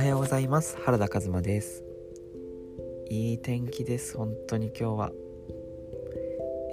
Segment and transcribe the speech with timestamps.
[0.00, 0.78] はようございます。
[0.80, 1.84] 原田和馬です。
[3.10, 5.12] いい天気です本当に今日は、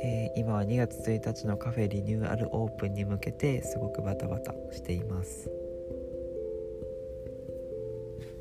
[0.02, 5.52] えー、今は2月1日のカフェリニューアルオープンに向けてすごくバタバタしています。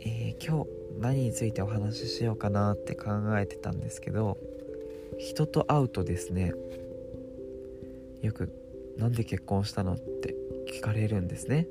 [0.02, 0.70] えー、今日
[1.00, 4.39] 何についてお話ししようかなって考えてたんですけど
[5.18, 6.55] 人と会うとですね
[8.23, 8.53] よく
[8.96, 10.37] 「なんで結婚したの?」って
[10.68, 11.66] 聞かれるんですね。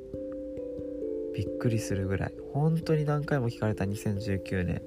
[1.35, 2.33] びっくりするぐらい。
[2.53, 4.81] 本当に何回も聞かれた2019年。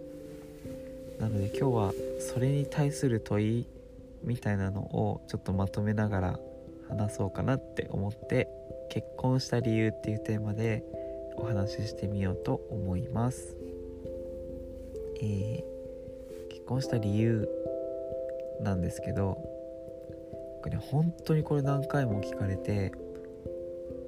[1.21, 3.66] なので今日はそれに対する問い
[4.23, 6.41] みたいなのをちょっとまとめながら
[6.88, 8.48] 話そうかなって思って
[8.88, 10.84] 結婚した理由っていうテーマで
[11.37, 13.57] お話ししてみようと思います、
[15.21, 17.49] えー、結婚した理由
[18.60, 19.38] なんですけど
[20.62, 22.93] これ本当にこれ何回も聞かれて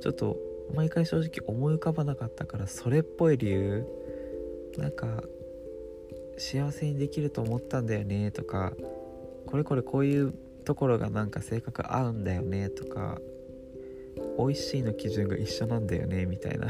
[0.01, 0.37] ちょっと
[0.75, 3.87] 毎回正直思い浮かばなかったからそれっぽい理由
[4.79, 5.23] なんか
[6.39, 8.73] 幸せにできると思ったんだよねとか
[9.47, 13.19] これこれこういうところがなんか性格合うんだよねとか
[14.39, 16.69] 美味しいの基準が一緒なんだよねみたいな。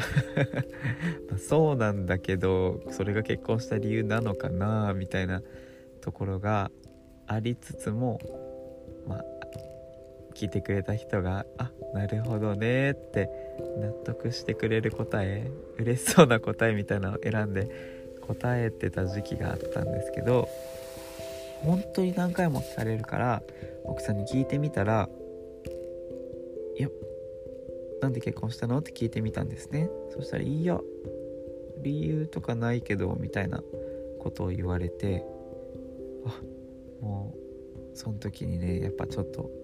[1.30, 5.42] まそうなんだけどそれが結婚した理由なのかなみたいな
[6.00, 6.70] ところが
[7.26, 8.18] ありつつも
[9.06, 9.24] まあ
[10.40, 13.28] 聞いてくれた人が「あなるほどね」って
[13.76, 17.68] 納得してくれる答え嬉しそうな答えみたいなのを選んで
[18.22, 20.48] 答えてた時期があったんですけど
[21.62, 23.42] 本当に何回も聞かれるから
[23.84, 25.10] 奥さんに聞いてみたら
[26.78, 26.88] 「いや
[28.00, 30.80] なんで結婚したの?」って聞いてみたんですねそしたら「いや
[31.82, 33.62] 理由とかないけど」みたいな
[34.18, 35.22] ことを言われて
[36.24, 36.40] あ
[37.02, 37.40] もう
[37.94, 39.59] その時にねやっぱちょっと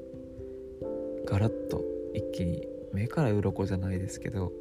[1.27, 4.53] ガラッと一気に目から鱗じゃないですけど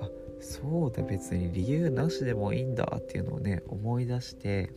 [0.00, 0.08] あ
[0.40, 4.70] そうだ別に理由なしでもいいんだっていうのをね思い出して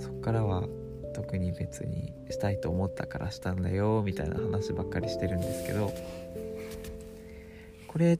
[0.00, 0.66] そっからは
[1.14, 5.92] 特に別にしたいと思ったからしたんだよみたいな話ばっかりしてるんですけど
[7.88, 8.18] これ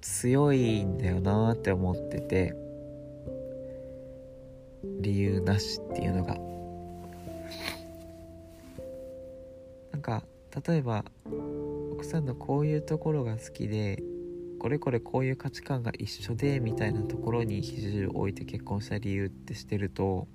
[0.00, 2.54] 強いんだよなって思ってて
[5.00, 6.36] 理由なしっていうのが
[10.66, 11.04] 例えば
[11.92, 14.02] 奥さんのこういうところが好きで
[14.58, 20.28] これこれこういう価値観が一緒でみたいなところに比重を置いて結婚した理由ってしてると、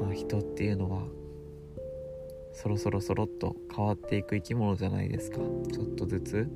[0.00, 1.02] まあ、人っていうのは
[2.54, 5.36] そろそろそろっと変わっていく生き物じゃないですか。
[5.36, 6.48] ちょっとずつ。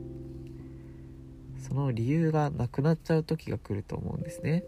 [1.59, 4.65] その理由がなくなっちゃう時が来ると思うんですね。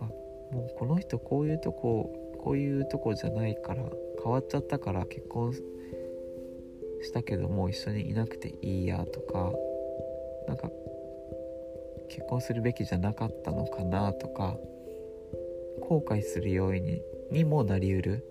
[0.00, 0.04] あ
[0.52, 3.84] もうこの人こういうとここういうとこじゃないから
[4.22, 5.52] 変わっちゃったから結婚
[7.02, 9.52] したけどもう一緒にいなくていいやとか
[10.46, 10.70] なんか
[12.08, 14.56] 結婚するべきじゃなかったのかなとか
[15.80, 18.24] 後悔する要因ににもなりうる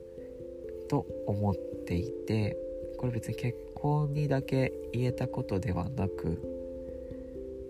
[0.89, 1.55] と思っ
[1.87, 2.57] ていて
[2.97, 6.41] これ別に結婚にだけ言えたことではなく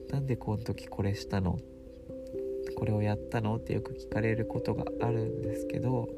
[0.10, 1.60] なんでこの時これしたの？
[2.76, 3.58] これをやったの？
[3.58, 6.10] ってよく聞かれることがあるんですけど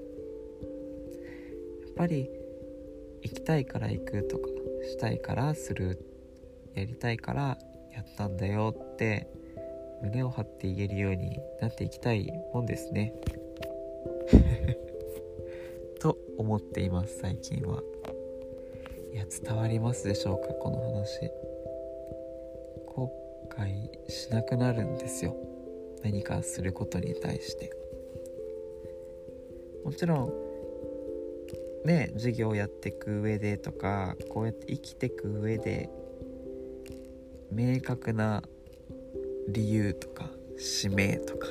[2.02, 2.32] ぱり
[3.22, 4.48] 行きたいから行くとか
[4.90, 6.04] したいからする
[6.74, 7.60] やりたいから
[7.94, 9.28] やったんだよって
[10.02, 13.14] 胸を張って言えるようになっていきたいもんですね。
[16.02, 17.84] と思っています最近は。
[19.14, 21.30] いや伝わりますでしょうかこの話。
[22.88, 23.12] 後
[23.48, 25.36] 悔しなくなるんですよ。
[26.02, 27.72] 何かすることに対して。
[29.84, 30.51] もちろん
[31.86, 35.90] ね授業をやっていく上でとかこうやって生きていく上で
[37.52, 38.44] 明確な
[39.50, 41.47] 理由とか使命とか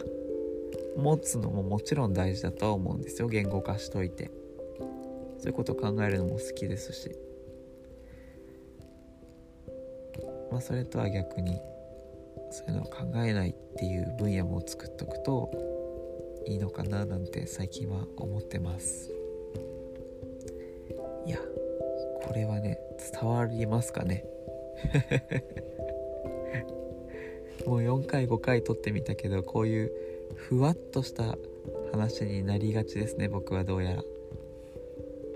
[0.96, 3.28] 持つのももちろん大事だとは思うんですよ。
[3.28, 4.30] 言語化しといて。
[5.38, 7.10] そういうことを考えるのも好きですし。
[10.50, 11.58] まあそれとは逆に
[12.50, 15.50] そういうのを考えないっていう分野も作っとくと
[16.46, 19.19] いいのかななんて最近は思ってます。
[21.31, 21.38] いや
[22.25, 22.81] これはね
[23.12, 24.25] 伝わりますかね。
[27.65, 29.93] もう4回5回撮ってみたけどこういう
[30.35, 31.38] ふわっとした
[31.93, 34.03] 話になりがちですね僕はどうやら。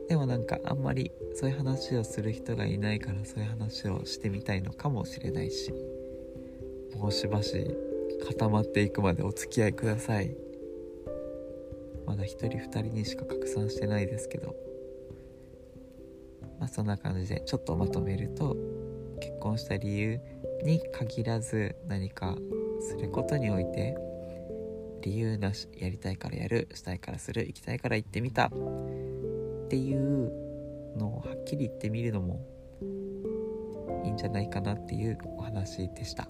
[0.09, 5.73] でもなんかあんまりそういう話をする人がいないからそういう話をしてみたいのかもしれないし
[6.97, 7.71] もうしばし
[8.27, 10.37] 固まっていくまでお付き合いください。
[12.05, 14.57] まだ1人2人にしか拡散してないですけど。
[16.59, 18.57] まあ、そんな感じでちょっとまとめると
[19.21, 20.21] 結婚した理由
[20.65, 22.37] に限らず何か
[22.81, 23.97] することにおいて
[25.03, 28.51] 理由なしやりたいからやるしたいからする行きたいから行ってみた。
[29.65, 30.31] っていう
[30.97, 32.47] のをはっきり言ってみるのも
[34.05, 36.29] いいんじゃないかなっていうお話でした。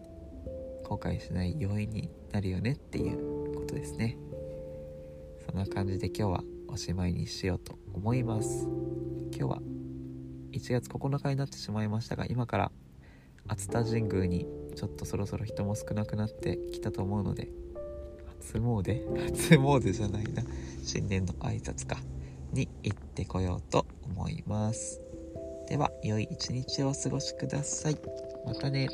[0.85, 4.17] 後悔しない要因になるよねっていうことですね。
[5.47, 8.67] そんな感じで今日はおしまいにしようと思います。
[9.31, 9.61] 今日は
[10.55, 12.73] 1月9日になってしまいましたが今から
[13.47, 17.49] 熱田神宮にちょっとそろそろ人も少なくなってきたと思うので
[18.45, 19.25] 初詣？
[19.33, 20.43] 初詣じゃないな。
[20.83, 21.97] 新年の挨拶か。
[22.53, 25.01] に行ってこようと思います。
[25.69, 27.97] では良い一日をお過ごしください。
[28.47, 28.89] またね。